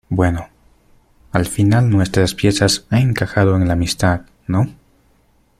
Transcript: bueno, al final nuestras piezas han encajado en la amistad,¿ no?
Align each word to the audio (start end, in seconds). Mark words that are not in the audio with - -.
bueno, 0.09 0.49
al 1.31 1.45
final 1.45 1.91
nuestras 1.91 2.33
piezas 2.33 2.87
han 2.89 3.09
encajado 3.11 3.55
en 3.55 3.67
la 3.67 3.73
amistad,¿ 3.73 4.21
no? 4.47 4.65